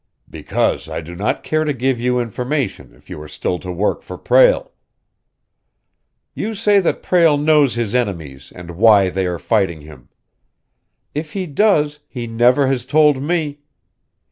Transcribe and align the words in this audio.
"Because 0.31 0.89
I 0.89 0.99
do 0.99 1.15
not 1.15 1.43
care 1.43 1.63
to 1.63 1.73
give 1.73 1.99
you 1.99 2.19
information 2.19 2.91
if 2.95 3.07
you 3.07 3.21
are 3.21 3.27
still 3.27 3.59
to 3.59 3.71
work 3.71 4.01
for 4.01 4.17
Prale." 4.17 4.71
"You 6.33 6.55
say 6.55 6.79
that 6.79 7.03
Prale 7.03 7.37
knows 7.37 7.75
his 7.75 7.93
enemies 7.93 8.51
and 8.55 8.71
why 8.77 9.11
they 9.11 9.27
are 9.27 9.37
fighting 9.37 9.81
him. 9.81 10.09
If 11.13 11.33
he 11.33 11.45
does, 11.45 11.99
he 12.07 12.25
never 12.25 12.65
has 12.65 12.83
told 12.83 13.21
me. 13.21 13.59